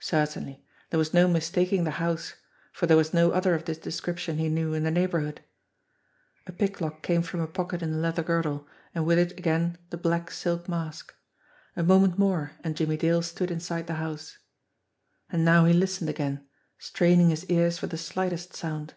[0.00, 2.32] Certainly, there was no mistaking the house
[2.72, 5.42] for there was no other of this description, he knew, in the neighbourhood.
[6.46, 9.76] A pick lock came from a pocket in the leather girdle, and with it again
[9.90, 11.14] the black silk mask.
[11.76, 14.38] A moment more, and Jimmie Dale stood inside the house.
[15.28, 16.46] And now he listened again,
[16.78, 18.94] straining his ears for the slightest sound.